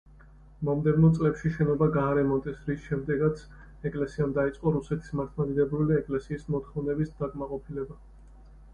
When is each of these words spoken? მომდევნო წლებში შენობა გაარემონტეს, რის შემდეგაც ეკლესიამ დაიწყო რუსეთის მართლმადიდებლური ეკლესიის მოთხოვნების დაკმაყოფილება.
მომდევნო 0.69 1.11
წლებში 1.17 1.51
შენობა 1.57 1.87
გაარემონტეს, 1.97 2.63
რის 2.71 2.81
შემდეგაც 2.87 3.45
ეკლესიამ 3.91 4.35
დაიწყო 4.41 4.75
რუსეთის 4.81 5.15
მართლმადიდებლური 5.23 5.99
ეკლესიის 6.03 6.51
მოთხოვნების 6.57 7.17
დაკმაყოფილება. 7.25 8.05